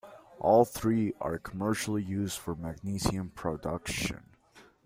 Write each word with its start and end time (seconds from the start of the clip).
All 0.39 0.65
three 0.65 1.13
are 1.21 1.37
commercially 1.37 2.01
used 2.01 2.39
for 2.39 2.55
magnesium 2.55 3.29
production. 3.29 4.23